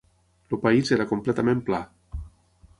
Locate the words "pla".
1.71-1.83